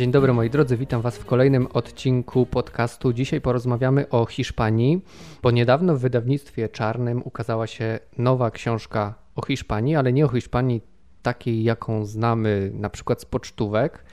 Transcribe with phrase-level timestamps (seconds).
[0.00, 3.12] Dzień dobry moi drodzy, witam Was w kolejnym odcinku podcastu.
[3.12, 5.00] Dzisiaj porozmawiamy o Hiszpanii,
[5.42, 10.80] bo niedawno w wydawnictwie czarnym ukazała się nowa książka o Hiszpanii, ale nie o Hiszpanii
[11.22, 14.04] takiej, jaką znamy na przykład z pocztówek,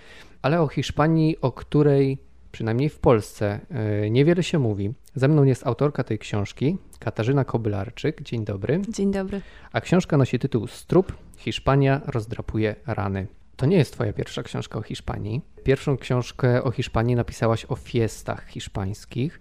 [0.42, 2.18] ale o Hiszpanii, o której
[2.52, 4.94] przynajmniej w Polsce e, niewiele się mówi.
[5.16, 8.22] Ze mną jest autorka tej książki, Katarzyna Kobylarczyk.
[8.22, 8.82] Dzień dobry.
[8.90, 9.42] Dzień dobry.
[9.72, 13.28] A książka nosi tytuł Strup Hiszpania rozdrapuje rany.
[13.58, 15.42] To nie jest twoja pierwsza książka o Hiszpanii.
[15.64, 19.40] Pierwszą książkę o Hiszpanii napisałaś o fiestach hiszpańskich.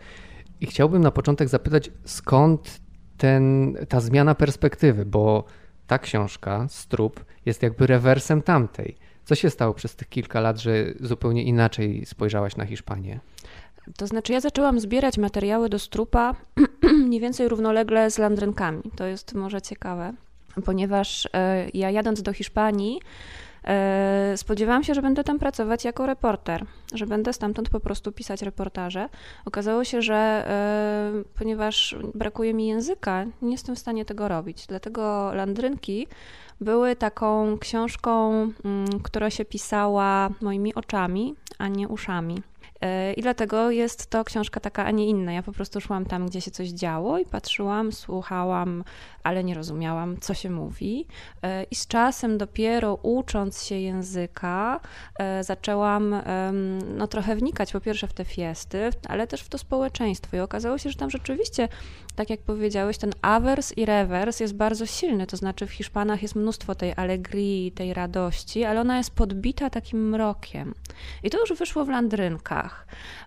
[0.60, 2.80] I chciałbym na początek zapytać, skąd
[3.16, 5.44] ten, ta zmiana perspektywy, bo
[5.86, 8.96] ta książka, Strup, jest jakby rewersem tamtej.
[9.24, 13.20] Co się stało przez tych kilka lat, że zupełnie inaczej spojrzałaś na Hiszpanię?
[13.96, 16.34] To znaczy, ja zaczęłam zbierać materiały do strupa
[17.06, 18.82] mniej więcej równolegle z landrynkami.
[18.96, 20.12] To jest może ciekawe,
[20.64, 23.00] ponieważ e, ja jadąc do Hiszpanii,
[24.36, 29.08] spodziewałam się, że będę tam pracować jako reporter, że będę stamtąd po prostu pisać reportaże.
[29.44, 34.66] Okazało się, że e, ponieważ brakuje mi języka, nie jestem w stanie tego robić.
[34.66, 36.06] Dlatego landrynki
[36.60, 42.42] były taką książką, mm, która się pisała moimi oczami, a nie uszami.
[42.80, 45.32] E, I dlatego jest to książka taka, a nie inna.
[45.32, 48.84] Ja po prostu szłam tam, gdzie się coś działo i patrzyłam, słuchałam,
[49.22, 51.06] ale nie rozumiałam, co się mówi.
[51.42, 54.80] E, I z czasem, dopiero ucząc się języka,
[55.18, 56.16] e, zaczęłam
[56.96, 60.36] no, trochę wnikać po pierwsze w te fiesty, ale też w to społeczeństwo.
[60.36, 61.68] I okazało się, że tam rzeczywiście,
[62.16, 65.26] tak jak powiedziałeś, ten awers i rewers jest bardzo silny.
[65.26, 70.08] To znaczy, w Hiszpanach jest mnóstwo tej alegrii, tej radości, ale ona jest podbita takim
[70.08, 70.74] mrokiem.
[71.22, 72.65] I to już wyszło w landrynkach,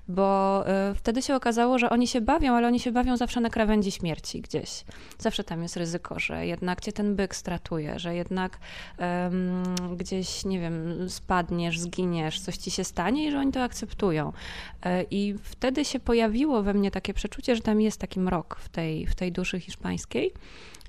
[0.08, 3.50] bo y, wtedy się okazało, że oni się bawią, ale oni się bawią zawsze na
[3.50, 4.84] krawędzi śmierci gdzieś.
[5.18, 8.60] Zawsze tam jest ryzyko, że jednak cię ten byk stratuje, że jednak
[9.00, 14.30] um, gdzieś, nie wiem, spadniesz, zginiesz, coś ci się stanie i że oni to akceptują.
[14.30, 18.70] Y, I wtedy się pojawiło we mnie takie przeczucie, że tam jest taki mrok w
[18.70, 20.34] tej, w tej duszy hiszpańskiej.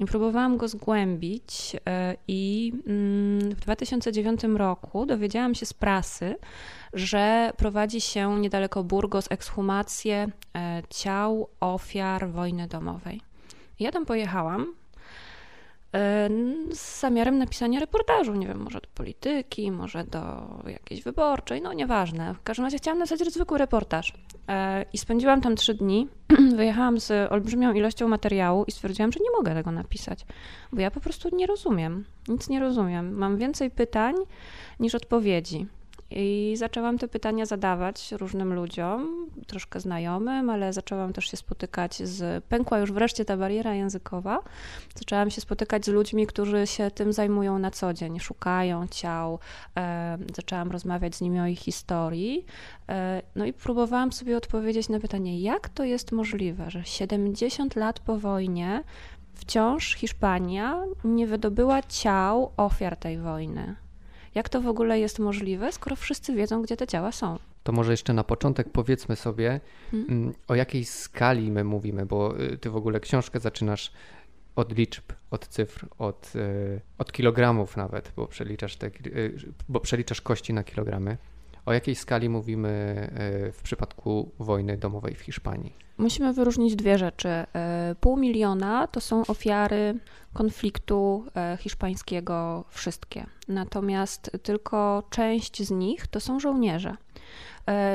[0.06, 6.36] Próbowałam go zgłębić e, i mm, w 2009 roku dowiedziałam się z prasy,
[6.92, 13.20] że prowadzi się niedaleko Burgos ekshumację e, ciał ofiar wojny domowej.
[13.80, 14.74] Ja tam pojechałam
[16.72, 20.20] z zamiarem napisania reportażu, nie wiem, może do polityki, może do
[20.66, 22.34] jakiejś wyborczej, no nieważne.
[22.34, 24.12] W każdym razie chciałam napisać zwykły reportaż.
[24.48, 26.08] E, I spędziłam tam trzy dni.
[26.56, 30.26] Wyjechałam z olbrzymią ilością materiału i stwierdziłam, że nie mogę tego napisać,
[30.72, 32.04] bo ja po prostu nie rozumiem.
[32.28, 33.14] Nic nie rozumiem.
[33.14, 34.14] Mam więcej pytań
[34.80, 35.66] niż odpowiedzi.
[36.10, 42.44] I zaczęłam te pytania zadawać różnym ludziom, troszkę znajomym, ale zaczęłam też się spotykać z.
[42.44, 44.38] Pękła już wreszcie ta bariera językowa.
[44.94, 49.38] Zaczęłam się spotykać z ludźmi, którzy się tym zajmują na co dzień, szukają ciał.
[49.76, 52.46] E, zaczęłam rozmawiać z nimi o ich historii.
[52.88, 58.00] E, no i próbowałam sobie odpowiedzieć na pytanie, jak to jest możliwe, że 70 lat
[58.00, 58.84] po wojnie
[59.34, 63.76] wciąż Hiszpania nie wydobyła ciał ofiar tej wojny.
[64.34, 67.38] Jak to w ogóle jest możliwe, skoro wszyscy wiedzą, gdzie te ciała są?
[67.62, 69.60] To może jeszcze na początek powiedzmy sobie,
[69.90, 70.10] hmm?
[70.10, 73.92] Mm, o jakiej skali my mówimy, bo y, ty w ogóle książkę zaczynasz
[74.56, 80.20] od liczb, od cyfr, od, y, od kilogramów nawet, bo przeliczasz, te, y, bo przeliczasz
[80.20, 81.16] kości na kilogramy.
[81.66, 85.72] O jakiej skali mówimy e, w przypadku wojny domowej w Hiszpanii?
[85.98, 87.28] Musimy wyróżnić dwie rzeczy.
[87.28, 87.46] E,
[88.00, 89.94] pół miliona to są ofiary
[90.32, 93.26] konfliktu e, hiszpańskiego, wszystkie.
[93.48, 96.96] Natomiast tylko część z nich to są żołnierze.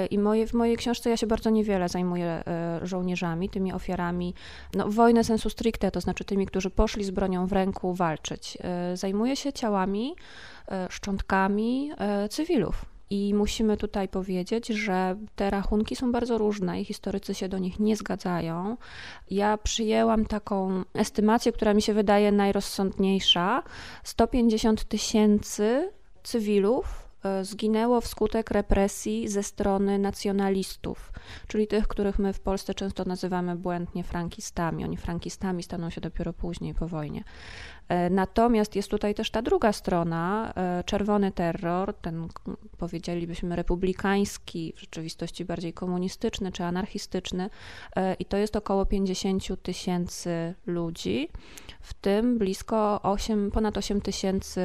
[0.09, 2.43] I moje, w mojej książce ja się bardzo niewiele zajmuję
[2.81, 4.33] żołnierzami, tymi ofiarami
[4.73, 8.57] no, wojny sensu stricte, to znaczy tymi, którzy poszli z bronią w ręku walczyć.
[8.93, 10.15] Zajmuję się ciałami,
[10.89, 11.91] szczątkami
[12.29, 17.57] cywilów i musimy tutaj powiedzieć, że te rachunki są bardzo różne i historycy się do
[17.57, 18.77] nich nie zgadzają.
[19.31, 23.63] Ja przyjęłam taką estymację, która mi się wydaje najrozsądniejsza:
[24.03, 25.91] 150 tysięcy
[26.23, 31.11] cywilów e, zginęło wskutek represji ze strony nacjonalistów,
[31.47, 34.83] czyli tych, których my w Polsce często nazywamy błędnie frankistami.
[34.83, 37.23] Oni frankistami staną się dopiero później po wojnie.
[37.89, 42.27] E, natomiast jest tutaj też ta druga strona, e, czerwony terror, ten
[42.77, 47.49] powiedzielibyśmy republikański, w rzeczywistości bardziej komunistyczny czy anarchistyczny,
[47.95, 51.29] e, i to jest około 50 tysięcy ludzi,
[51.81, 54.61] w tym blisko 8, ponad 8 tysięcy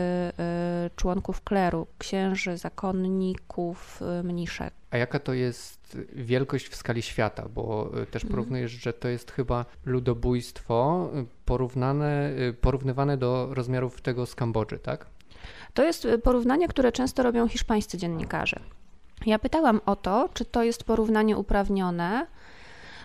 [0.97, 4.80] członków kleru, księży, zakonników, mniszek.
[4.91, 7.49] A jaka to jest wielkość w skali świata?
[7.55, 8.31] Bo y, też mhm.
[8.31, 14.79] porównujesz, że to jest chyba ludobójstwo y, porównane, y, porównywane do rozmiarów tego z Kambodży,
[14.79, 15.07] tak?
[15.75, 18.61] To jest porównanie, które często robią hiszpańscy dziennikarze.
[19.27, 22.27] Ja pytałam o to, czy to jest porównanie uprawnione.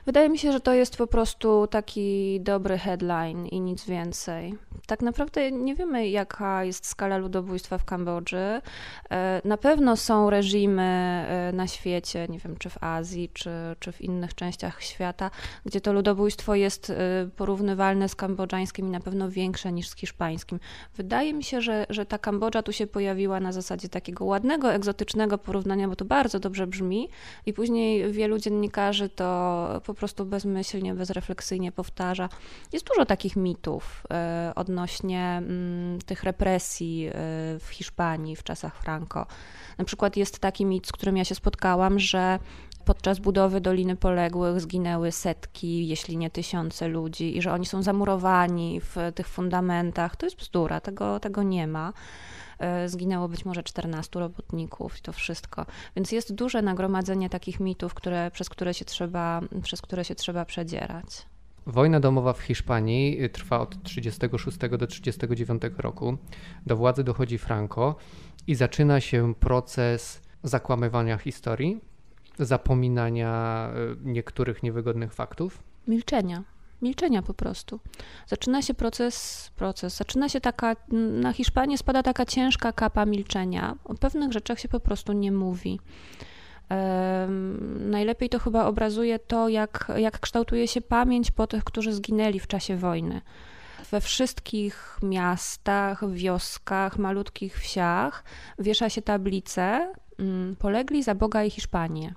[0.05, 4.55] Wydaje mi się, że to jest po prostu taki dobry headline i nic więcej.
[4.87, 8.61] Tak naprawdę nie wiemy, jaka jest skala ludobójstwa w Kambodży.
[9.09, 13.49] E, na pewno są reżimy e, na świecie, nie wiem, czy w Azji, czy,
[13.79, 15.31] czy w innych częściach świata,
[15.65, 16.95] gdzie to ludobójstwo jest e,
[17.35, 20.59] porównywalne z kambodżańskim i na pewno większe niż z hiszpańskim.
[20.95, 25.37] Wydaje mi się, że, że ta Kambodża tu się pojawiła na zasadzie takiego ładnego, egzotycznego
[25.37, 27.09] porównania, bo to bardzo dobrze brzmi
[27.45, 32.29] i później wielu dziennikarzy to po prostu bezmyślnie, bezrefleksyjnie powtarza.
[32.73, 37.11] Jest dużo takich mitów e, odnośnie mm, tych represji e,
[37.59, 39.25] w Hiszpanii w czasach Franco.
[39.77, 42.39] Na przykład jest taki mit, z którym ja się spotkałam, że
[42.85, 48.81] podczas budowy Doliny Poległych zginęły setki, jeśli nie tysiące ludzi i że oni są zamurowani
[48.81, 50.15] w tych fundamentach.
[50.15, 51.93] To jest bzdura, tego, tego nie ma.
[52.59, 55.65] E, zginęło być może 14 robotników i to wszystko.
[55.95, 60.45] Więc jest duże nagromadzenie takich mitów, które, przez, które się trzeba, przez które się trzeba
[60.45, 61.25] przedzierać.
[61.67, 66.17] Wojna domowa w Hiszpanii trwa od 36 do 39 roku.
[66.65, 67.95] Do władzy dochodzi Franco
[68.47, 71.81] i zaczyna się proces zakłamywania historii,
[72.39, 75.63] zapominania e, niektórych niewygodnych faktów.
[75.87, 76.43] Milczenia
[76.81, 77.79] milczenia po prostu.
[78.27, 80.75] Zaczyna się proces, proces, zaczyna się taka,
[81.21, 83.75] na Hiszpanię spada taka ciężka kapa milczenia.
[83.85, 85.79] O pewnych rzeczach się po prostu nie mówi.
[86.69, 92.39] Um, najlepiej to chyba obrazuje to, jak, jak kształtuje się pamięć po tych, którzy zginęli
[92.39, 93.21] w czasie wojny.
[93.91, 98.23] We wszystkich miastach, wioskach, malutkich wsiach
[98.59, 102.15] wiesza się tablice um, polegli za Boga i Hiszpanię.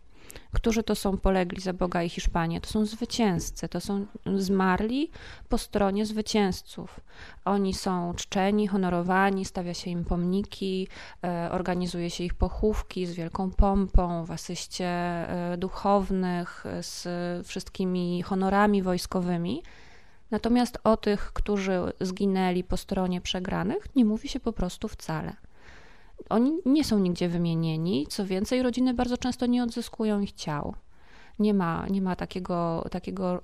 [0.52, 2.60] Którzy to są polegli za Boga i Hiszpanię?
[2.60, 5.10] To są zwycięzcy, to są zmarli
[5.48, 7.00] po stronie zwycięzców.
[7.44, 10.88] Oni są czczeni, honorowani, stawia się im pomniki,
[11.24, 17.06] e, organizuje się ich pochówki z wielką pompą w asyście e, duchownych, z
[17.46, 19.62] wszystkimi honorami wojskowymi.
[20.30, 25.47] Natomiast o tych, którzy zginęli po stronie przegranych, nie mówi się po prostu wcale.
[26.28, 30.74] Oni nie są nigdzie wymienieni, co więcej, rodziny bardzo często nie odzyskują ich ciał.
[31.38, 33.42] Nie ma, nie ma takiego, takiego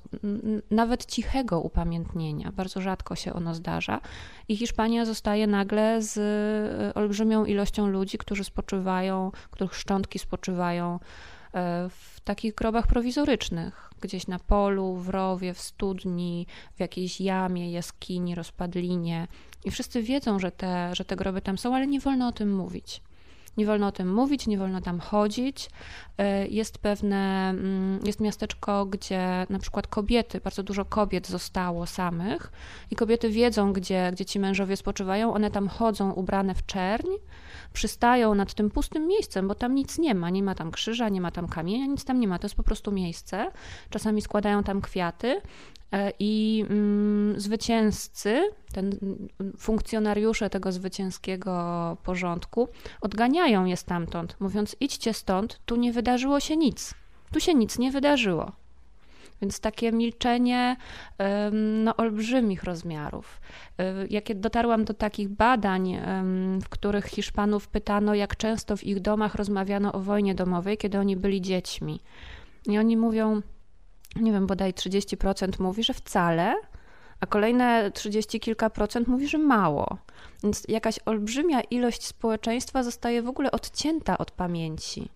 [0.70, 2.52] nawet cichego upamiętnienia.
[2.52, 4.00] Bardzo rzadko się ono zdarza.
[4.48, 10.98] I Hiszpania zostaje nagle z e, olbrzymią ilością ludzi, którzy spoczywają, których szczątki spoczywają e,
[11.88, 16.46] w takich grobach prowizorycznych, gdzieś na polu, w rowie, w studni,
[16.76, 19.28] w jakiejś jamie, jaskini, rozpadlinie.
[19.64, 22.54] I wszyscy wiedzą, że te, że te groby tam są, ale nie wolno o tym
[22.54, 23.00] mówić.
[23.56, 25.70] Nie wolno o tym mówić, nie wolno tam chodzić.
[26.18, 32.52] E, jest pewne, mm, jest miasteczko, gdzie na przykład kobiety, bardzo dużo kobiet zostało samych
[32.90, 35.34] i kobiety wiedzą, gdzie, gdzie ci mężowie spoczywają.
[35.34, 37.08] One tam chodzą ubrane w czerń,
[37.72, 40.30] przystają nad tym pustym miejscem, bo tam nic nie ma.
[40.30, 42.38] Nie ma tam krzyża, nie ma tam kamienia, nic tam nie ma.
[42.38, 43.50] To jest po prostu miejsce.
[43.90, 45.40] Czasami składają tam kwiaty,
[46.18, 48.98] I mm, zwycięzcy, ten,
[49.58, 52.68] funkcjonariusze tego zwycięskiego porządku
[53.00, 56.94] odganiają je stamtąd, mówiąc: idźcie stąd, tu nie wydarzyło się nic.
[57.32, 58.52] Tu się nic nie wydarzyło.
[59.42, 60.76] Więc takie milczenie
[61.52, 63.40] no, olbrzymich rozmiarów.
[63.78, 65.98] E, jak dotarłam do takich badań,
[66.62, 71.16] w których Hiszpanów pytano, jak często w ich domach rozmawiano o wojnie domowej, kiedy oni
[71.16, 72.00] byli dziećmi.
[72.66, 73.42] I oni mówią,
[74.20, 76.54] nie wiem, bodaj 30% mówi, że wcale,
[77.20, 79.98] a kolejne 30 kilka procent mówi, że mało.
[80.42, 85.08] Więc jakaś olbrzymia ilość społeczeństwa zostaje w ogóle odcięta od pamięci,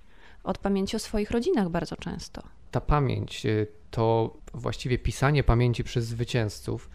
[0.44, 2.42] od pamięci o swoich rodzinach bardzo często.
[2.70, 6.90] Ta pamięć, y, to właściwie pisanie pamięci przez zwycięzców,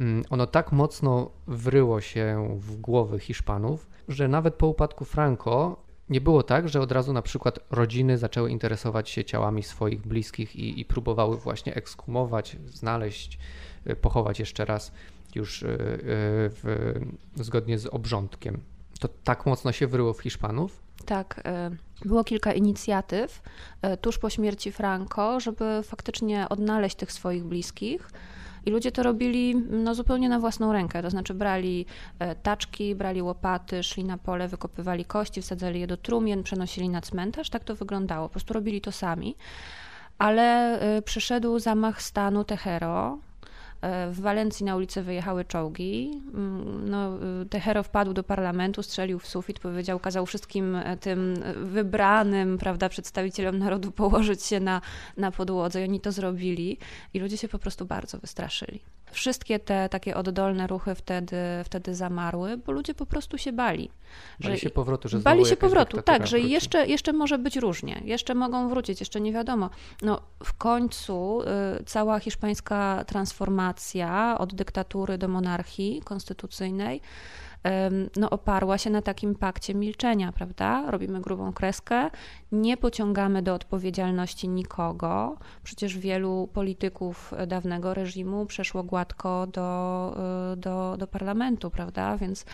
[0.00, 6.20] mm, ono tak mocno wryło się w głowy Hiszpanów, że nawet po upadku Franco nie
[6.20, 10.80] było tak, że od razu na przykład rodziny zaczęły interesować się ciałami swoich bliskich i,
[10.80, 13.38] i próbowały właśnie ekskumować, znaleźć,
[13.86, 14.92] y, pochować jeszcze raz
[15.34, 15.70] już y, y,
[16.50, 16.92] w,
[17.34, 18.60] zgodnie z obrządkiem.
[19.00, 20.82] To tak mocno się wryło w Hiszpanów?
[21.06, 21.42] Tak,
[22.04, 23.42] było kilka inicjatyw
[24.00, 28.10] tuż po śmierci Franco, żeby faktycznie odnaleźć tych swoich bliskich.
[28.66, 31.86] I ludzie to robili no, zupełnie na własną rękę, to znaczy brali
[32.18, 37.00] e, taczki, brali łopaty, szli na pole, wykopywali kości, wsadzali je do trumien, przenosili na
[37.00, 39.36] cmentarz, tak to wyglądało, po prostu robili to sami.
[40.18, 43.18] Ale e, przyszedł zamach stanu Tehero,
[44.10, 46.22] w Walencji na ulicę wyjechały czołgi.
[46.34, 51.34] Mm, no, y, Tehero wpadł do parlamentu, strzelił w sufit, powiedział, kazał wszystkim e, tym
[51.64, 54.80] wybranym prawda, przedstawicielom narodu położyć się na,
[55.16, 56.78] na podłodze i oni to zrobili
[57.14, 58.80] i ludzie się po prostu bardzo wystraszyli.
[59.12, 63.90] wszystkie te takie oddolne ruchy wtedy, wtedy zamarły, bo ludzie po prostu się bali.
[64.40, 68.34] Bali się powrotu, że Bali się powrotu, tak, że jeszcze, jeszcze może być różnie, jeszcze
[68.34, 69.70] mogą wrócić, jeszcze nie wiadomo.
[70.02, 73.65] No, w końcu y, cała hiszpańska transformacja
[74.38, 77.00] od dyktatury do monarchii konstytucyjnej
[78.16, 80.90] no, oparła się na takim pakcie milczenia, prawda?
[80.90, 82.10] Robimy grubą kreskę,
[82.52, 85.36] nie pociągamy do odpowiedzialności nikogo.
[85.64, 90.16] Przecież wielu polityków dawnego reżimu przeszło gładko do,
[90.52, 92.16] y, do, do parlamentu, prawda?
[92.16, 92.44] Więc,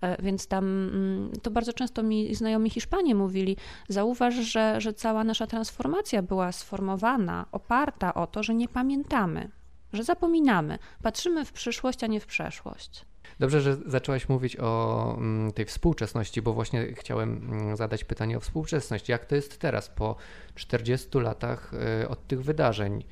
[0.00, 3.56] e, więc tam mm, to bardzo często mi znajomi Hiszpanie mówili,
[3.88, 9.50] zauważ, że, że cała nasza transformacja była sformowana, oparta o to, że nie pamiętamy,
[9.92, 13.04] że zapominamy, patrzymy w przyszłość, a nie w przeszłość.
[13.38, 18.40] Dobrze, że zaczęłaś mówić o mm, tej współczesności, bo właśnie chciałem mm, zadać pytanie o
[18.40, 19.08] współczesność.
[19.08, 20.16] Jak to jest teraz, po
[20.54, 21.72] 40 latach
[22.02, 23.04] y, od tych wydarzeń?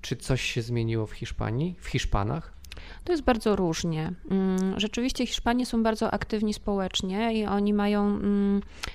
[0.00, 2.59] Czy coś się zmieniło w Hiszpanii, w Hiszpanach?
[3.04, 4.12] To jest bardzo różnie.
[4.30, 8.20] Mm, rzeczywiście Hiszpanie są bardzo aktywni społecznie i oni mają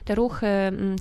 [0.05, 0.47] te ruchy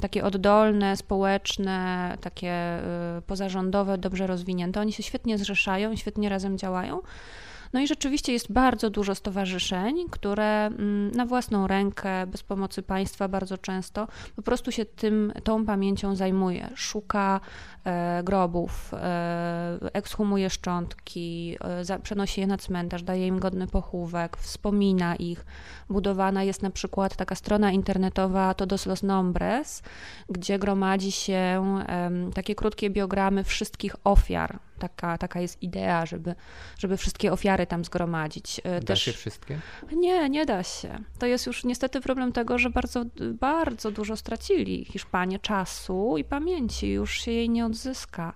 [0.01, 2.79] takie oddolne, społeczne, takie
[3.19, 4.81] y, pozarządowe, dobrze rozwinięte.
[4.81, 7.01] Oni się świetnie zrzeszają, świetnie razem działają.
[7.75, 13.29] No i rzeczywiście jest bardzo dużo stowarzyszeń, które mm, na własną rękę, bez pomocy państwa
[13.29, 16.71] bardzo często, po prostu się tym, tą pamięcią zajmuje.
[16.75, 17.41] Szuka
[17.85, 21.57] e, grobów, e, ekshumuje szczątki,
[21.91, 25.47] e, przenosi je na cmentarz, daje im godny pochówek, wspomina ich.
[25.91, 29.83] Budowana jest na przykład taka strona internetowa Todos los Nombres,
[30.29, 31.65] gdzie gromadzi się
[32.35, 36.35] takie krótkie biogramy wszystkich ofiar taka, taka jest idea, żeby,
[36.79, 38.61] żeby wszystkie ofiary tam zgromadzić.
[38.65, 39.03] E, da Też...
[39.03, 39.59] się wszystkie?
[39.93, 40.99] Nie, nie da się.
[41.19, 43.05] To jest już niestety problem tego, że bardzo,
[43.41, 48.35] bardzo dużo stracili Hiszpanie czasu i pamięci, już się jej nie odzyska.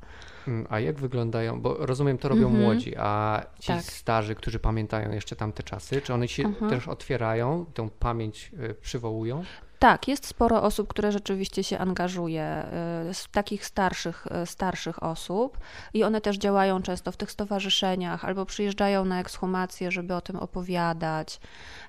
[0.49, 2.65] Mm, a jak wyglądają, bo rozumiem, to robią mm -hmm.
[2.65, 3.83] młodzi, a ci tak.
[3.83, 6.71] starzy, którzy pamiętają jeszcze tamte czasy, czy one się mhm.
[6.71, 9.45] też otwierają, tę pamięć e, przywołują?
[9.79, 12.67] Tak, jest sporo osób, które rzeczywiście się angażuje,
[13.11, 15.59] y, takich starszych, y, starszych osób
[15.95, 20.37] i one też działają często w tych stowarzyszeniach albo przyjeżdżają na ekshumację, żeby o tym
[20.37, 21.41] opowiadać.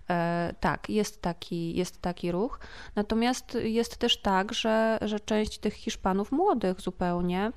[0.10, 2.60] E, tak, jest taki, jest taki ruch.
[2.96, 7.52] Natomiast jest też tak, że, że część tych Hiszpanów młodych zupełnie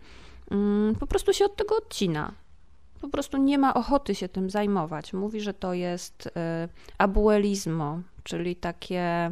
[0.50, 2.32] mm, po prostu się od tego odcina
[3.00, 5.12] po prostu nie ma ochoty się tym zajmować.
[5.12, 6.30] Mówi, że to jest y,
[6.98, 9.30] abuelizmo, czyli takie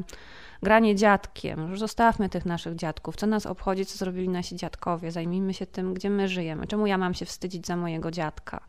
[0.62, 1.76] granie dziadkiem.
[1.76, 3.16] Zostawmy tych naszych dziadków.
[3.16, 5.10] Co nas obchodzi, co zrobili nasi dziadkowie?
[5.10, 6.66] Zajmijmy się tym, gdzie my żyjemy.
[6.66, 8.60] Czemu ja mam się wstydzić za mojego dziadka?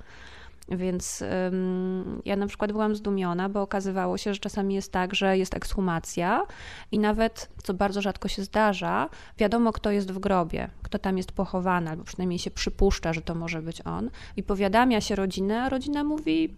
[0.70, 5.38] Więc ym, ja na przykład byłam zdumiona, bo okazywało się, że czasami jest tak, że
[5.38, 6.46] jest ekshumacja
[6.92, 11.32] i nawet, co bardzo rzadko się zdarza, wiadomo, kto jest w grobie, kto tam jest
[11.32, 14.10] pochowany, albo przynajmniej się przypuszcza, że to może być on.
[14.38, 16.56] I powiadamia się rodzinę, a rodzina mówi: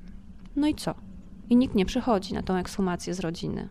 [0.56, 0.96] No i co?
[1.50, 3.70] I nikt nie przychodzi na tą ekshumację z rodziny.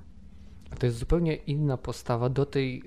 [0.79, 2.83] To jest zupełnie inna postawa do tej,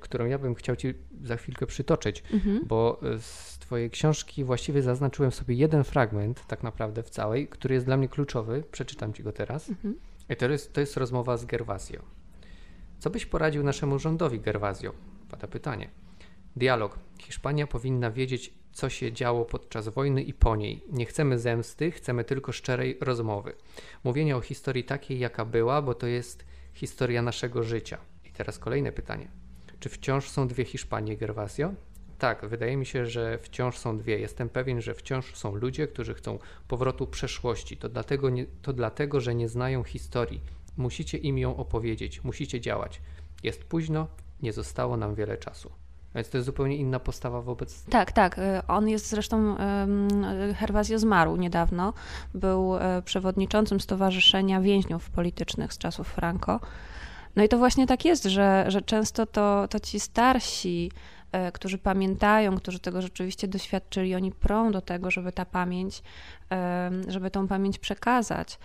[0.00, 2.60] którą ja bym chciał Ci za chwilkę przytoczyć, mhm.
[2.66, 7.74] bo e, z Twojej książki właściwie zaznaczyłem sobie jeden fragment, tak naprawdę w całej, który
[7.74, 8.64] jest dla mnie kluczowy.
[8.72, 9.68] Przeczytam Ci go teraz.
[9.68, 9.94] Mhm.
[10.30, 12.02] I to jest, to jest rozmowa z Gervasio.
[12.98, 14.92] Co byś poradził naszemu rządowi, Gervasio?
[15.30, 15.90] Pada pytanie.
[16.56, 16.98] Dialog.
[17.18, 20.84] Hiszpania powinna wiedzieć, co się działo podczas wojny i po niej.
[20.92, 23.52] Nie chcemy zemsty, chcemy tylko szczerej rozmowy.
[24.04, 27.98] Mówienie o historii takiej, jaka była, bo to jest historia naszego życia.
[28.24, 29.28] I teraz kolejne pytanie.
[29.80, 31.72] Czy wciąż są dwie Hiszpanie, Gervasio?
[32.18, 34.18] Tak, wydaje mi się, że wciąż są dwie.
[34.18, 37.76] Jestem pewien, że wciąż są ludzie, którzy chcą powrotu przeszłości.
[37.76, 40.40] To dlatego, nie, to dlatego, że nie znają historii.
[40.76, 43.00] Musicie im ją opowiedzieć, musicie działać.
[43.42, 44.08] Jest późno,
[44.42, 45.72] nie zostało nam wiele czasu.
[46.14, 47.84] Więc to jest zupełnie inna postawa wobec.
[47.84, 48.38] Tak, tak.
[48.38, 49.56] Y, on jest zresztą,
[50.56, 51.92] Herwazjo zmarł niedawno.
[52.34, 56.60] Był e, przewodniczącym Stowarzyszenia Więźniów Politycznych z czasów Franco.
[57.36, 60.90] No i to właśnie tak jest, że, że często to, to ci starsi,
[61.52, 66.02] którzy pamiętają, którzy tego rzeczywiście doświadczyli, oni prą do tego, żeby ta pamięć,
[67.08, 68.58] żeby tą pamięć przekazać.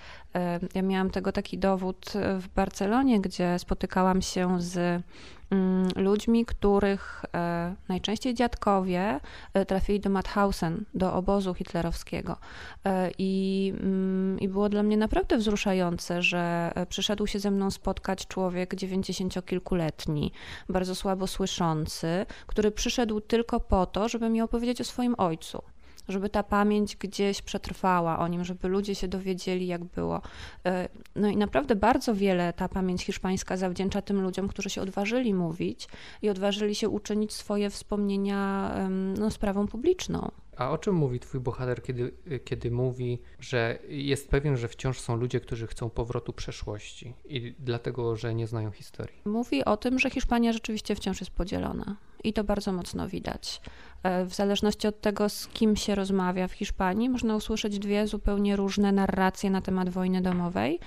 [0.75, 5.04] Ja miałam tego taki dowód w Barcelonie, gdzie spotykałam się z
[5.51, 9.20] Mm, ludźmi, których e, najczęściej dziadkowie
[9.54, 12.38] e, trafili do Mauthausen, do obozu hitlerowskiego.
[12.86, 18.27] E, I, mm, I było dla mnie naprawdę wzruszające, że przyszedł się ze mną spotkać
[18.27, 20.32] człowiek dziewięćdziesięciokilkuletni,
[20.70, 25.63] bardzo słabo słyszący, który przyszedł tylko po to, żeby mi opowiedzieć o swoim ojcu
[26.09, 30.21] żeby ta pamięć gdzieś przetrwała o nim, żeby ludzie się dowiedzieli, jak było.
[30.65, 35.33] E, no i naprawdę bardzo wiele ta pamięć hiszpańska zawdzięcza tym ludziom, którzy się odważyli
[35.33, 35.88] mówić
[36.21, 38.71] i odważyli się uczynić swoje wspomnienia
[39.19, 40.31] no, sprawą publiczną.
[40.57, 42.12] A o czym mówi twój bohater, kiedy,
[42.45, 48.15] kiedy mówi, że jest pewien, że wciąż są ludzie, którzy chcą powrotu przeszłości i dlatego,
[48.15, 49.21] że nie znają historii?
[49.25, 53.62] Mówi o tym, że Hiszpania rzeczywiście wciąż jest podzielona i to bardzo mocno widać.
[54.03, 58.55] E, w zależności od tego, z kim się rozmawia w Hiszpanii, można usłyszeć dwie zupełnie
[58.55, 60.79] różne narracje na temat wojny domowej.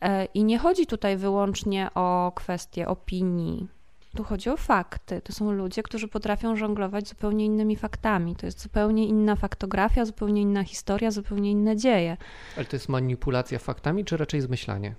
[0.00, 3.77] E, I nie chodzi tutaj wyłącznie o kwestie opinii.
[4.18, 5.20] Tu chodzi o fakty.
[5.20, 8.36] To są ludzie, którzy potrafią żonglować zupełnie innymi faktami.
[8.36, 12.16] To jest zupełnie inna faktografia, zupełnie inna historia, zupełnie inne dzieje.
[12.56, 14.94] Ale to jest manipulacja faktami, czy raczej zmyślanie?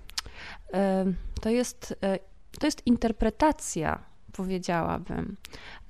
[0.74, 1.04] E,
[1.40, 1.94] to jest,
[2.58, 3.98] to jest interpretacja
[4.32, 5.36] powiedziałabym.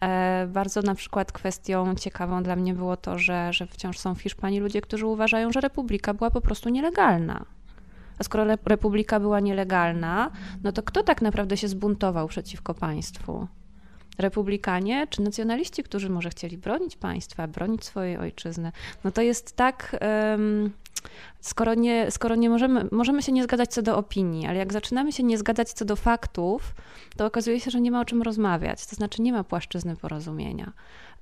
[0.00, 4.22] E, bardzo na przykład kwestią ciekawą dla mnie było to, że, że wciąż są w
[4.22, 7.44] Hiszpanii ludzie, którzy uważają, że republika była po prostu nielegalna.
[8.20, 10.30] A skoro republika była nielegalna,
[10.62, 13.46] no to kto tak naprawdę się zbuntował przeciwko państwu?
[14.18, 18.72] Republikanie czy nacjonaliści, którzy może chcieli bronić państwa, bronić swojej ojczyzny?
[19.04, 19.96] No to jest tak.
[20.30, 20.70] Um,
[21.40, 25.12] skoro nie, skoro nie możemy, możemy się nie zgadzać co do opinii, ale jak zaczynamy
[25.12, 26.74] się nie zgadzać co do faktów,
[27.16, 30.72] to okazuje się, że nie ma o czym rozmawiać, to znaczy nie ma płaszczyzny porozumienia.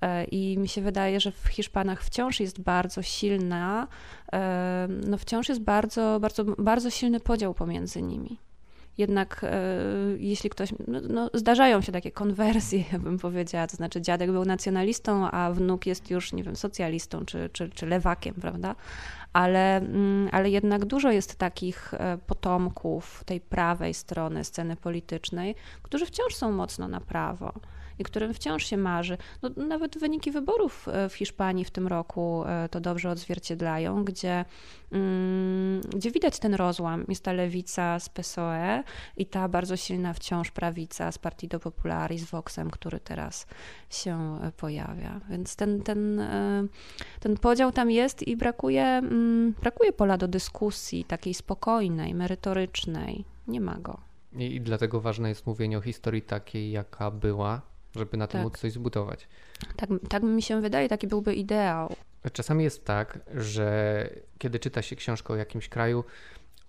[0.00, 3.88] E, I mi się wydaje, że w Hiszpanach wciąż jest bardzo silna,
[4.32, 8.38] e, no wciąż jest bardzo, bardzo, bardzo silny podział pomiędzy nimi
[8.98, 9.72] jednak e,
[10.18, 14.44] jeśli ktoś, no, no, zdarzają się takie konwersje, ja bym powiedziała, to znaczy dziadek był
[14.44, 18.74] nacjonalistą, a wnuk jest już, nie wiem, socjalistą czy, czy, czy lewakiem, prawda?
[19.32, 21.94] Ale, mm, ale jednak dużo jest takich
[22.26, 27.52] potomków tej prawej strony sceny politycznej, którzy wciąż są mocno na prawo
[27.98, 29.18] i którym wciąż się marzy.
[29.42, 34.44] No, nawet wyniki wyborów e, w Hiszpanii w tym roku e, to dobrze odzwierciedlają, gdzie,
[34.92, 37.04] mm, gdzie widać ten rozłam.
[37.08, 38.82] Jest ta lewica z PSOE
[39.16, 43.46] i ta bardzo silna wciąż prawica z Partido Popular i z Voxem, który teraz
[43.90, 45.20] się e, pojawia.
[45.30, 46.22] Więc ten, ten,
[47.20, 53.24] ten podział tam jest i brakuje, mm, brakuje pola do dyskusji takiej spokojnej, merytorycznej.
[53.48, 54.08] Nie ma go.
[54.32, 57.60] I dlatego ważne jest mówienie o historii takiej, jaka była,
[57.96, 58.42] żeby na tym tak.
[58.42, 59.28] móc coś zbudować.
[59.76, 61.96] Tak, tak mi się wydaje, taki byłby ideał.
[62.32, 66.04] Czasami jest tak, że kiedy czyta się książkę o jakimś kraju,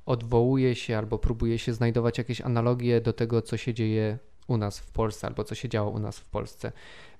[0.05, 4.79] odwołuje się albo próbuje się znajdować jakieś analogie do tego, co się dzieje u nas
[4.79, 6.71] w Polsce albo co się działo u nas w Polsce.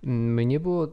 [0.03, 0.88] Mnie było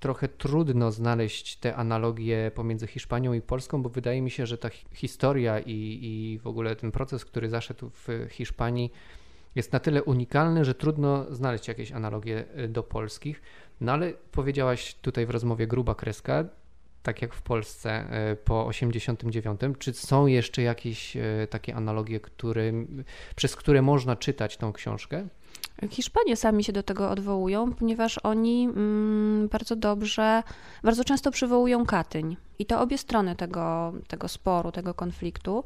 [0.00, 4.70] trochę trudno znaleźć te analogie pomiędzy Hiszpanią i Polską, bo wydaje mi się, że ta
[4.92, 8.92] historia i, i w ogóle ten proces, który zaszedł w Hiszpanii,
[9.54, 13.42] jest na tyle unikalny, że trudno znaleźć jakieś analogie y, do polskich.
[13.80, 16.44] No ale powiedziałaś tutaj w rozmowie gruba kreska,
[17.02, 19.60] tak jak w Polsce y, po 89.
[19.78, 22.20] Czy są jeszcze jakieś y, takie analogie,
[23.36, 25.28] przez które można czytać tą książkę?
[25.90, 30.42] Hiszpanie sami się do tego odwołują, ponieważ oni mm, bardzo dobrze,
[30.82, 32.36] bardzo często przywołują Katyń.
[32.58, 35.64] I to obie strony tego, tego sporu, tego konfliktu.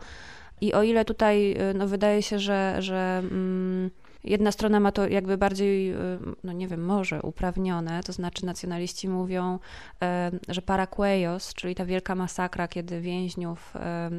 [0.61, 3.91] I o ile tutaj y, no, wydaje się, że, że mm,
[4.25, 5.97] jedna strona ma to jakby bardziej, y,
[6.45, 12.15] no nie wiem, może uprawnione, to znaczy nacjonaliści mówią, y, że Paracuellos, czyli ta wielka
[12.15, 13.75] masakra, kiedy więźniów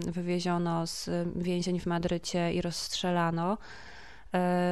[0.08, 3.58] wywieziono z więzień w Madrycie i rozstrzelano,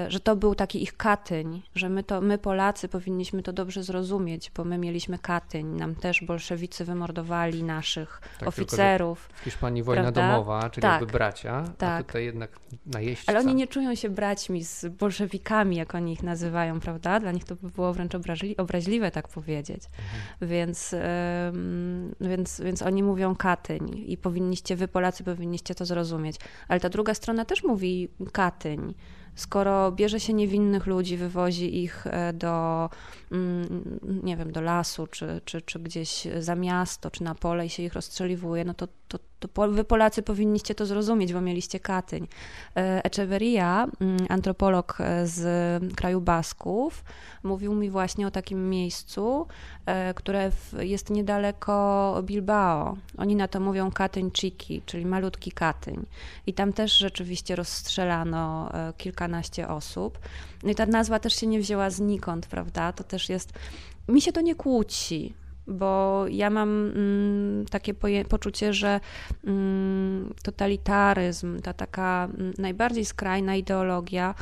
[0.07, 4.51] że to był taki ich Katyń, że my, to, my Polacy powinniśmy to dobrze zrozumieć,
[4.55, 9.29] bo my mieliśmy Katyń, nam też bolszewicy wymordowali naszych tak, oficerów.
[9.33, 10.31] w Hiszpanii wojna prawda?
[10.31, 12.01] domowa, czyli tak, bracia, tak.
[12.01, 13.31] a tutaj jednak najeźdźca.
[13.31, 17.19] Ale oni nie czują się braćmi z bolszewikami, jak oni ich nazywają, prawda?
[17.19, 18.13] Dla nich to by było wręcz
[18.57, 19.83] obraźliwe tak powiedzieć.
[19.85, 20.51] Mhm.
[20.51, 20.95] Więc,
[22.21, 26.35] więc, więc oni mówią Katyń i powinniście, wy Polacy powinniście to zrozumieć.
[26.67, 28.93] Ale ta druga strona też mówi Katyń
[29.37, 32.89] skoro bierze się niewinnych ludzi, wywozi ich e, do,
[33.31, 37.69] mm, nie wiem, do lasu, czy, czy, czy gdzieś za miasto, czy na pole i
[37.69, 42.27] się ich rozstrzeliwuje, no to, to, to wy Polacy powinniście to zrozumieć, bo mieliście Katyń.
[42.75, 47.03] E, Echeverria, mm, antropolog e, z kraju Basków,
[47.43, 49.47] mówił mi właśnie o takim miejscu,
[50.15, 52.97] które jest niedaleko Bilbao.
[53.17, 56.05] Oni na to mówią Katyń Chiki, czyli malutki Katyń.
[56.47, 60.19] I tam też rzeczywiście rozstrzelano kilka kilkanaście osób.
[60.63, 62.93] No i ta nazwa też się nie wzięła znikąd, prawda?
[62.93, 63.53] To też jest.
[64.07, 65.33] Mi się to nie kłóci,
[65.67, 67.93] bo ja mam mm, takie
[68.29, 68.99] poczucie, że
[69.43, 74.35] mm, totalitaryzm, ta taka mm, najbardziej skrajna ideologia,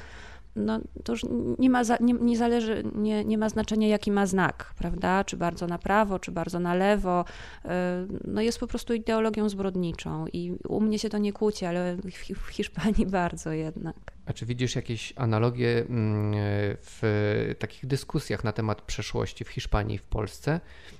[0.55, 1.25] no, to już
[1.59, 5.23] nie ma, za, nie, nie zależy, nie, nie ma znaczenia, jaki ma znak, prawda?
[5.23, 7.25] Czy bardzo na prawo, czy bardzo na lewo.
[7.65, 11.97] E, no jest po prostu ideologią zbrodniczą i u mnie się to nie kłóci, ale
[12.35, 13.95] w Hiszpanii bardzo jednak.
[14.25, 16.33] A czy widzisz jakieś analogie mm,
[16.81, 20.59] w takich dyskusjach na temat przeszłości w Hiszpanii i w Polsce?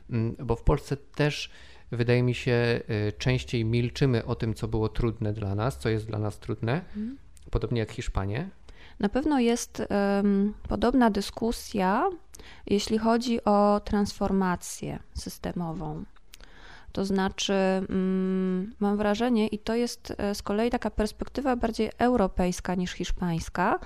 [0.10, 1.50] Mm, bo w Polsce też
[1.92, 6.08] wydaje mi się, y, częściej milczymy o tym, co było trudne dla nas, co jest
[6.08, 7.18] dla nas trudne, mhm.
[7.52, 8.50] podobnie jak Hiszpanie.
[9.00, 12.10] Na pewno jest um, podobna dyskusja,
[12.68, 16.04] jeśli chodzi o transformację systemową.
[16.92, 17.54] To znaczy,
[17.90, 23.80] um, mam wrażenie, i to jest e, z kolei taka perspektywa bardziej europejska niż hiszpańska,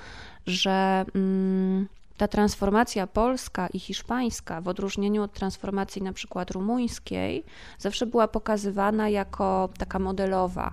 [0.46, 7.44] że um, ta transformacja polska i hiszpańska, w odróżnieniu od transformacji na przykład rumuńskiej,
[7.78, 10.72] zawsze była pokazywana jako taka modelowa,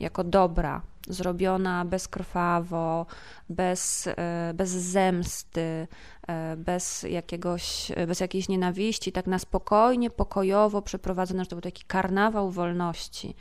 [0.00, 3.06] jako dobra, zrobiona bezkrwawo,
[3.48, 5.88] bez, e, bez zemsty,
[6.28, 11.84] e, bez, jakiegoś, bez jakiejś nienawiści, tak na spokojnie, pokojowo przeprowadzone, że to był taki
[11.84, 13.34] karnawał wolności.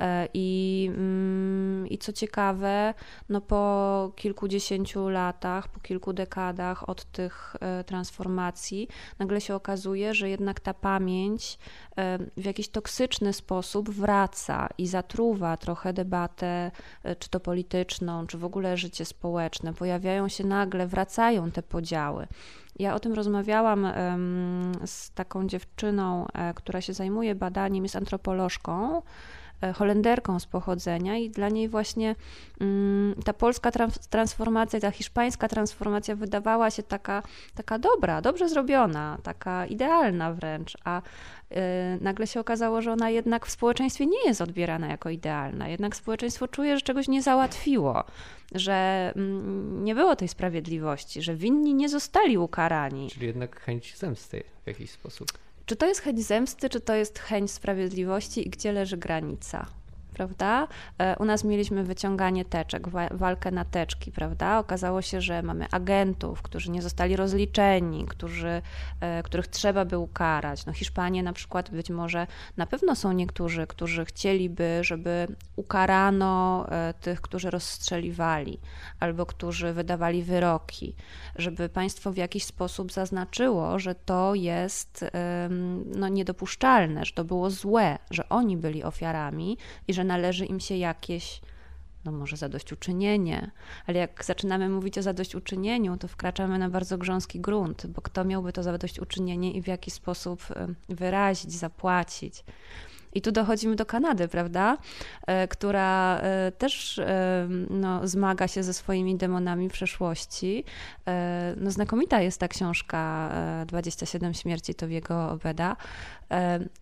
[0.00, 2.94] E, I, mm, I co ciekawe,
[3.28, 10.28] no po kilkudziesięciu latach, po kilku dekadach od tych e, transformacji, nagle się okazuje, że
[10.28, 11.58] jednak ta pamięć
[11.96, 16.70] e, w jakiś toksyczny sposób wraca i zatruwa trochę debatę,
[17.18, 19.74] czy to polityczną, czy w ogóle życie społeczne.
[19.74, 22.26] Pojawiają się nagle, wracają te podziały.
[22.78, 23.86] Ja o tym rozmawiałam
[24.86, 29.02] z taką dziewczyną, która się zajmuje badaniem, jest antropolożką.
[29.62, 32.14] E, Holenderką z pochodzenia i dla niej właśnie
[32.60, 33.70] mm, ta polska
[34.10, 37.22] transformacja, ta hiszpańska transformacja wydawała się taka,
[37.54, 41.02] taka dobra, dobrze zrobiona, taka idealna wręcz, a
[41.50, 45.68] e, nagle się okazało, że ona jednak w społeczeństwie nie jest odbierana jako idealna.
[45.68, 48.04] Jednak społeczeństwo czuje, że czegoś nie załatwiło,
[48.54, 53.10] że mm, nie było tej sprawiedliwości, że winni nie zostali ukarani.
[53.10, 55.28] Czyli jednak chęć zemsty w jakiś sposób.
[55.70, 59.66] Czy to jest chęć zemsty, czy to jest chęć sprawiedliwości i gdzie leży granica?
[60.10, 60.68] Prawda?
[60.98, 64.58] E, u nas mieliśmy wyciąganie teczek, walkę na teczki, prawda?
[64.58, 68.62] Okazało się, że mamy agentów, którzy nie zostali rozliczeni, którzy,
[69.00, 70.66] e, których trzeba by ukarać.
[70.66, 76.94] No Hiszpanie na przykład być może, na pewno są niektórzy, którzy chcieliby, żeby ukarano e,
[77.00, 78.58] tych, którzy rozstrzeliwali,
[79.00, 80.94] albo którzy wydawali wyroki,
[81.36, 85.04] żeby państwo w jakiś sposób zaznaczyło, że to jest
[85.86, 90.76] no, niedopuszczalne, że to było złe, że oni byli ofiarami i że należy im się
[90.76, 91.40] jakieś,
[92.04, 93.50] no może zadośćuczynienie,
[93.86, 98.52] ale jak zaczynamy mówić o zadośćuczynieniu, to wkraczamy na bardzo grząski grunt, bo kto miałby
[98.52, 100.46] to zadośćuczynienie i w jaki sposób
[100.88, 102.44] wyrazić, zapłacić.
[103.12, 104.78] I tu dochodzimy do Kanady, prawda?
[105.26, 110.64] E, która e, też e, no, zmaga się ze swoimi demonami przeszłości.
[111.56, 113.30] No, znakomita jest ta książka
[113.66, 115.76] 27 śmierci Towiego Obeda,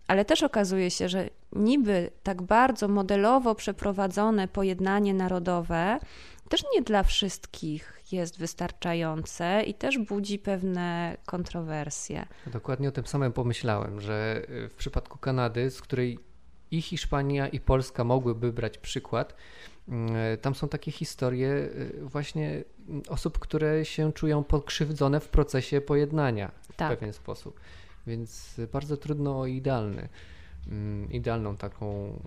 [0.07, 5.99] ale też okazuje się, że niby tak bardzo modelowo przeprowadzone pojednanie narodowe
[6.49, 12.25] też nie dla wszystkich jest wystarczające i też budzi pewne kontrowersje.
[12.47, 16.19] Dokładnie o tym samym pomyślałem, że w przypadku Kanady, z której
[16.71, 19.35] i Hiszpania, i Polska mogłyby brać przykład,
[19.87, 22.63] mm, tam są takie historie y, właśnie
[23.09, 26.97] osób, które się czują pokrzywdzone w procesie pojednania w tak.
[26.97, 27.59] pewien sposób.
[28.07, 30.09] Więc bardzo trudno o idealny,
[30.67, 32.19] mm, idealną taką,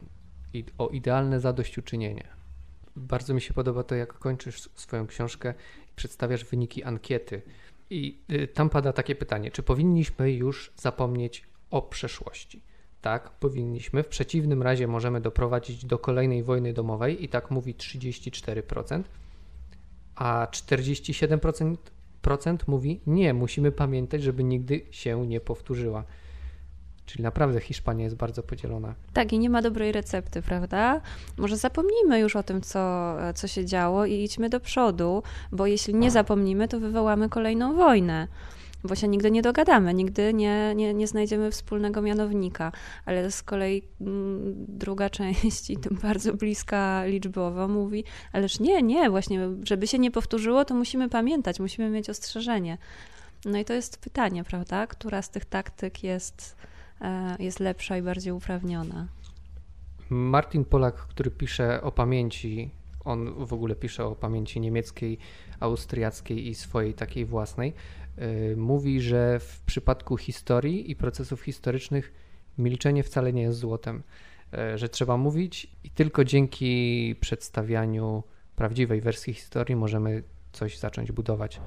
[0.78, 2.41] o idealne zadośćuczynienie.
[2.96, 5.54] Bardzo mi się podoba to, jak kończysz swoją książkę
[5.92, 7.42] i przedstawiasz wyniki ankiety.
[7.90, 12.62] I y, tam pada takie pytanie, czy powinniśmy już zapomnieć o przeszłości?
[13.00, 14.02] Tak, powinniśmy.
[14.02, 19.02] W przeciwnym razie możemy doprowadzić do kolejnej wojny domowej i tak mówi 34%,
[20.14, 26.04] a 47% mówi nie, musimy pamiętać, żeby nigdy się nie powtórzyła.
[27.06, 28.94] Czyli naprawdę Hiszpania jest bardzo podzielona.
[29.12, 31.00] Tak, i nie ma dobrej recepty, prawda?
[31.36, 35.94] Może zapomnijmy już o tym, co, co się działo i idźmy do przodu, bo jeśli
[35.94, 38.28] nie zapomnimy, to wywołamy kolejną wojnę
[38.84, 42.72] bo się nigdy nie dogadamy, nigdy nie, nie, nie znajdziemy wspólnego mianownika.
[43.06, 49.10] Ale z kolei mm, druga część, i tym bardzo bliska liczbowo, mówi, ależ nie, nie,
[49.10, 52.78] właśnie, żeby się nie powtórzyło, to musimy pamiętać, musimy mieć ostrzeżenie.
[53.44, 54.86] No i to jest pytanie, prawda?
[54.86, 56.56] Która z tych taktyk jest,
[57.38, 59.08] jest lepsza i bardziej uprawniona?
[60.10, 62.70] Martin Polak, który pisze o pamięci,
[63.04, 65.18] on w ogóle pisze o pamięci niemieckiej,
[65.60, 67.74] austriackiej i swojej takiej własnej.
[68.52, 72.12] Y, mówi, że w przypadku historii i procesów historycznych
[72.58, 74.02] milczenie wcale nie jest złotem,
[74.74, 78.22] y, że trzeba mówić i tylko dzięki przedstawianiu
[78.56, 81.60] prawdziwej wersji historii możemy coś zacząć budować.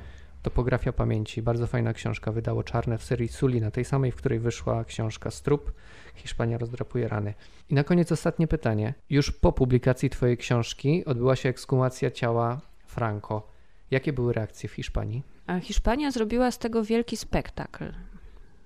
[0.45, 4.39] Topografia pamięci, bardzo fajna książka, wydało Czarne w serii Suli, na tej samej, w której
[4.39, 5.71] wyszła książka Strup,
[6.15, 7.33] Hiszpania rozdrapuje rany.
[7.69, 8.93] I na koniec ostatnie pytanie.
[9.09, 13.47] Już po publikacji Twojej książki odbyła się ekskumacja ciała Franco.
[13.91, 15.23] Jakie były reakcje w Hiszpanii?
[15.61, 17.85] Hiszpania zrobiła z tego wielki spektakl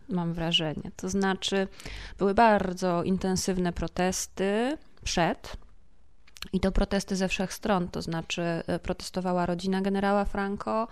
[0.10, 0.92] mam wrażenie.
[0.96, 1.68] To znaczy,
[2.18, 5.58] były bardzo intensywne protesty przed.
[6.54, 10.88] I to protesty ze wszech stron, to znaczy e, protestowała rodzina generała Franco,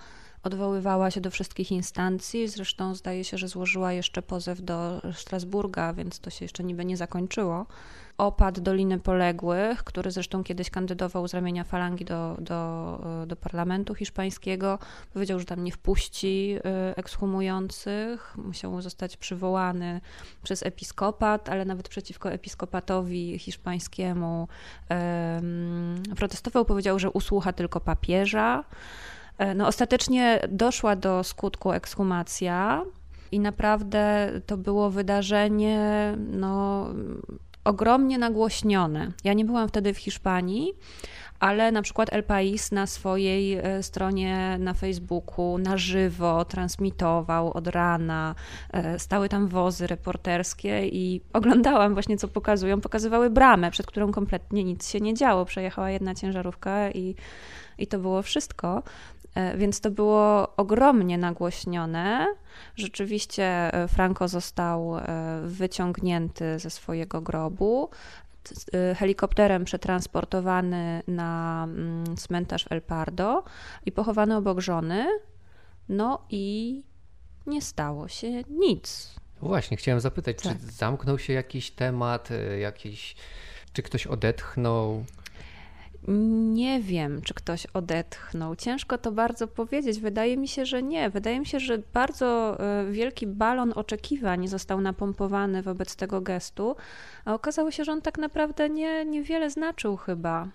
[0.48, 2.48] odwoływała się do wszystkich instancji.
[2.48, 6.98] Zresztą zdaje się, że złożyła jeszcze pozew do Strasburga, więc to się jeszcze niby nie
[6.98, 7.66] zakończyło.
[8.18, 14.80] Opad Doliny Poległych, który zresztą kiedyś kandydował z ramienia falangi do, do, do parlamentu hiszpańskiego,
[15.14, 18.38] powiedział, że tam nie wpuści y, ekshumujących.
[18.38, 20.02] Musiał zostać przywołany
[20.44, 24.48] przez episkopat, ale nawet przeciwko episkopatowi hiszpańskiemu
[26.16, 26.66] protestował.
[26.66, 28.64] Powiedział, że usłucha tylko papieża.
[29.38, 32.84] E, no, ostatecznie doszła do skutku ekshumacja
[33.32, 36.88] i naprawdę to było wydarzenie no,
[37.63, 39.12] ogromnie nagłośnione.
[39.23, 40.73] Ja nie byłam wtedy w Hiszpanii,
[41.39, 47.67] ale na przykład El País na swojej e, stronie na Facebooku na żywo transmitował od
[47.67, 48.36] rana,
[48.73, 52.82] e, stały tam wozy reporterskie i oglądałam właśnie co pokazują.
[52.82, 55.45] Pokazywały bramę, przed którą kompletnie nic się nie działo.
[55.45, 57.15] Przejechała jedna ciężarówka i,
[57.78, 58.84] i to było wszystko.
[59.38, 62.28] E, więc to było ogromnie nagłośnione.
[62.76, 65.04] Rzeczywiście e, Franco został e,
[65.45, 67.89] wyciągnięty ze swojego grobu,
[68.95, 73.43] helikopterem przetransportowany na mm, cmentarz El Pardo
[73.86, 75.08] i pochowany obok żony.
[75.89, 76.84] No i
[77.47, 79.15] nie stało się nic.
[79.41, 80.58] Właśnie, chciałem zapytać, tak.
[80.58, 83.15] czy zamknął się jakiś temat, jakiś,
[83.73, 85.06] czy ktoś odetchnął?
[86.08, 88.56] Nie wiem, czy ktoś odetchnął.
[88.56, 90.00] Ciężko to bardzo powiedzieć.
[90.00, 91.10] Wydaje mi się, że nie.
[91.10, 96.76] Wydaje mi się, że bardzo e, wielki balon oczekiwań został napompowany wobec tego gestu,
[97.26, 100.48] a okazało się, że on tak naprawdę nie, niewiele znaczył chyba.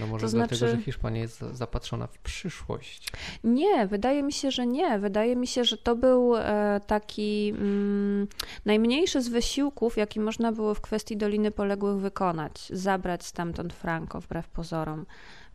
[0.00, 0.76] No może to dlatego, znaczy...
[0.76, 3.12] że Hiszpania jest zapatrzona w przyszłość.
[3.44, 4.98] Nie, wydaje mi się, że nie.
[4.98, 8.28] Wydaje mi się, że to był e, taki mm,
[8.64, 12.68] najmniejszy z wysiłków, jaki można było w kwestii Doliny Poległych wykonać.
[12.70, 15.06] Zabrać stamtąd Franco, wbrew pozorom.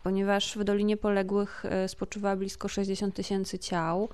[0.03, 4.09] Ponieważ w Dolinie Poległych e, spoczywa blisko 60 tysięcy ciał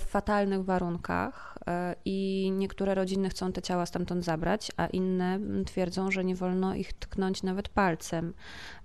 [0.00, 1.58] w fatalnych warunkach
[2.04, 6.92] i niektóre rodziny chcą te ciała stamtąd zabrać, a inne twierdzą, że nie wolno ich
[6.92, 8.34] tknąć nawet palcem.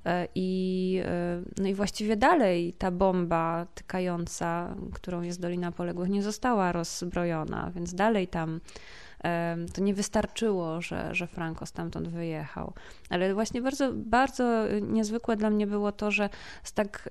[0.05, 6.23] E, I, e, no i właściwie dalej ta bomba tykająca, którą jest Dolina Poległych, nie
[6.23, 8.59] została rozzbrojona, więc dalej tam e,
[9.73, 12.73] to nie wystarczyło, że, że Franco stamtąd wyjechał.
[13.09, 16.29] Ale właśnie bardzo, bardzo niezwykłe dla mnie było to, że
[16.73, 17.09] tak,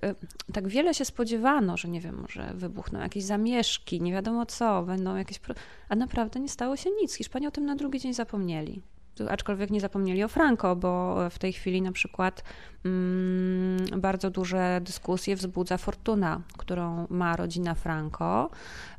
[0.53, 5.17] tak wiele się spodziewano, że nie wiem, może wybuchną jakieś zamieszki, nie wiadomo co, będą
[5.17, 5.41] jakieś.
[5.89, 7.15] A naprawdę nie stało się nic.
[7.15, 8.83] Hiszpanie o tym na drugi dzień zapomnieli
[9.29, 12.43] aczkolwiek nie zapomnieli o Franco, bo w tej chwili na przykład
[12.85, 18.51] mm, bardzo duże dyskusje wzbudza fortuna, którą ma rodzina Franco,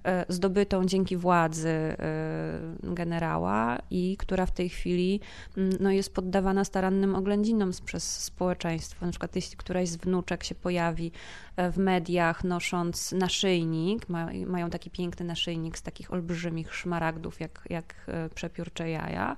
[0.04, 1.96] e, zdobytą dzięki władzy e,
[2.84, 5.20] generała i która w tej chwili
[5.58, 9.06] mm, no, jest poddawana starannym oględzinom przez społeczeństwo.
[9.06, 11.12] Na przykład jeśli któraś z wnuczek się pojawi
[11.72, 17.96] w mediach nosząc naszyjnik, ma, mają taki piękny naszyjnik z takich olbrzymich szmaragdów jak, jak
[18.36, 19.36] przepiórcze jaja,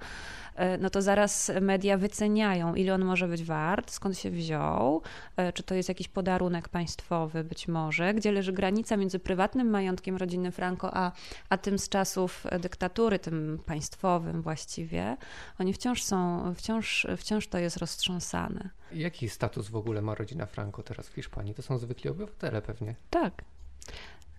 [0.59, 5.01] E, no to zaraz media wyceniają, ile on może być wart, skąd się wziął,
[5.37, 10.17] e, czy to jest jakiś podarunek państwowy być może, gdzie leży granica między prywatnym majątkiem
[10.17, 11.11] rodziny Franco, a,
[11.49, 15.17] a tym z czasów dyktatury, tym państwowym właściwie.
[15.59, 18.69] Oni wciąż są, wciąż, wciąż to jest roztrząsane.
[18.93, 21.53] Jaki status w ogóle ma rodzina Franco teraz w Hiszpanii?
[21.53, 22.95] To są zwykli obywatele pewnie.
[23.09, 23.41] Tak.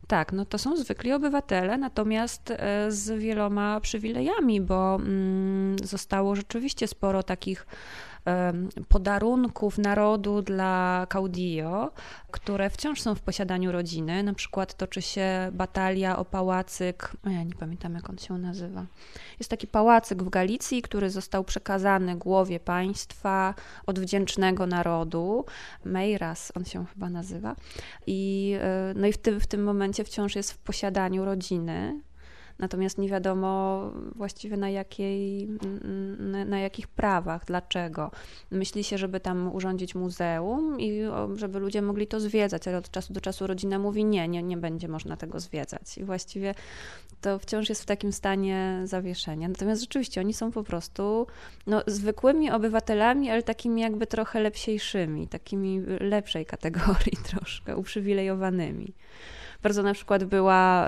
[0.06, 6.86] Tak, no to są zwykli obywatele, natomiast e, z wieloma przywilejami, bo mm, zostało rzeczywiście
[6.86, 7.66] sporo takich
[8.88, 11.90] podarunków narodu dla Caudillo,
[12.30, 14.22] które wciąż są w posiadaniu rodziny.
[14.22, 18.86] Na przykład toczy się batalia o pałacyk, o ja nie pamiętam jak on się nazywa.
[19.38, 23.54] Jest taki pałacyk w Galicji, który został przekazany głowie państwa
[23.86, 25.44] od wdzięcznego narodu.
[25.84, 27.56] Meiras on się chyba nazywa.
[28.06, 32.00] I, e, no i w tym, w tym momencie wciąż jest w posiadaniu rodziny.
[32.60, 33.80] Natomiast nie wiadomo
[34.14, 35.48] właściwie na, jakiej,
[36.18, 38.10] na, na jakich prawach, dlaczego.
[38.50, 41.02] Myśli się, żeby tam urządzić muzeum i
[41.34, 44.56] żeby ludzie mogli to zwiedzać, ale od czasu do czasu rodzina mówi nie, nie, nie
[44.56, 45.98] będzie można tego zwiedzać.
[45.98, 46.54] I właściwie
[47.20, 49.48] to wciąż jest w takim stanie zawieszenia.
[49.48, 51.26] Natomiast rzeczywiście oni są po prostu
[51.66, 58.94] no, zwykłymi obywatelami, ale takimi jakby trochę lepsiejszymi, takimi lepszej kategorii troszkę, uprzywilejowanymi.
[59.62, 60.86] Bardzo na przykład była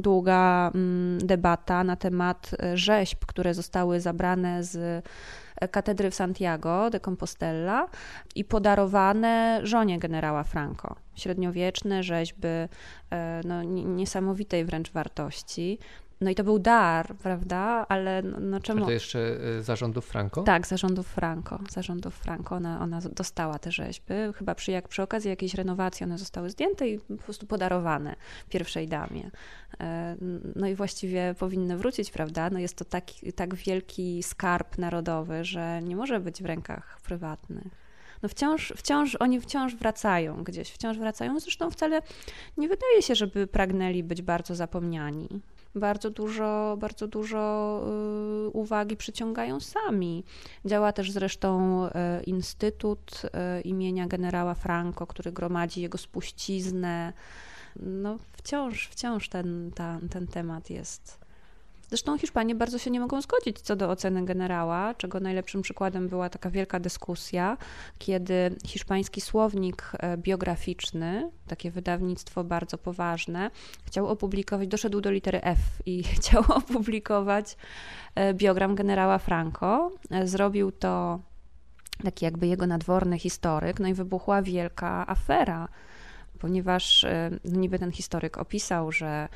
[0.00, 4.76] długa um, debata na temat e, rzeźb, które zostały zabrane z
[5.56, 7.88] e, katedry w Santiago de Compostela
[8.34, 10.96] i podarowane żonie generała Franco.
[11.14, 12.48] Średniowieczne rzeźby
[13.10, 15.78] e, no, niesamowitej wręcz wartości.
[16.20, 17.86] No i to był dar, prawda?
[17.88, 18.82] Ale no, no czemu?
[18.82, 19.18] A to jeszcze
[19.58, 20.42] y, zarządów Franco?
[20.42, 21.58] Tak, zarządów Franco.
[21.70, 22.54] Zarządów Franco.
[22.54, 24.14] Ona, ona dostała te rzeźby.
[24.34, 28.16] Chyba przy, jak, przy okazji jakiejś renowacji one zostały zdjęte i po prostu podarowane
[28.48, 29.30] pierwszej damie.
[29.80, 30.16] E,
[30.56, 32.50] no i właściwie powinny wrócić, prawda?
[32.50, 37.90] No jest to taki, tak wielki skarb narodowy, że nie może być w rękach prywatnych
[38.22, 41.40] no wciąż, wciąż, oni wciąż wracają gdzieś, wciąż wracają.
[41.40, 42.02] Zresztą wcale
[42.56, 45.28] nie wydaje się, żeby pragnęli być bardzo zapomniani
[45.74, 47.82] bardzo dużo, bardzo dużo
[48.46, 50.24] y, uwagi przyciągają sami.
[50.64, 51.90] Działa też zresztą y,
[52.24, 57.12] Instytut y, imienia generała Franco, który gromadzi jego spuściznę.
[57.76, 61.29] No, wciąż, wciąż ten, ten, ten temat jest
[61.90, 66.28] Zresztą Hiszpanie bardzo się nie mogą zgodzić co do oceny generała, czego najlepszym przykładem była
[66.28, 67.56] taka wielka dyskusja,
[67.98, 73.50] kiedy hiszpański słownik e, biograficzny, takie wydawnictwo bardzo poważne,
[73.84, 77.56] chciał opublikować, doszedł do litery F i chciał opublikować
[78.14, 79.90] e, biogram generała Franco.
[80.10, 81.20] E, zrobił to
[82.04, 85.68] taki jakby jego nadworny historyk, no i wybuchła wielka afera
[86.40, 87.06] ponieważ
[87.44, 89.28] no niby ten historyk opisał, że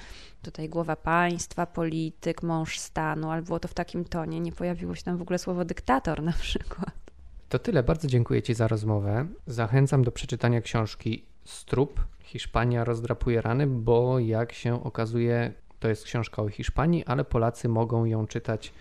[0.42, 5.02] tutaj głowa państwa, polityk, mąż stanu, ale było to w takim tonie, nie pojawiło się
[5.02, 7.04] tam w ogóle słowo dyktator na przykład.
[7.48, 9.26] To tyle, bardzo dziękuję Ci za rozmowę.
[9.46, 16.42] Zachęcam do przeczytania książki Strup, Hiszpania rozdrapuje rany, bo jak się okazuje, to jest książka
[16.42, 18.72] o Hiszpanii, ale Polacy mogą ją czytać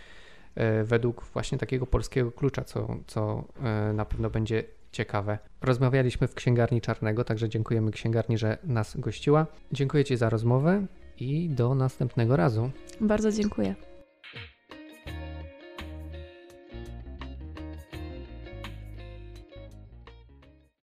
[0.55, 5.37] e, według właśnie takiego polskiego klucza, co, co e, na pewno będzie ciekawe.
[5.61, 9.47] Rozmawialiśmy w księgarni Czarnego, także dziękujemy księgarni, że nas gościła.
[9.71, 10.85] Dziękuję Ci za rozmowę
[11.19, 12.69] i do następnego razu.
[13.01, 13.75] Bardzo dziękuję.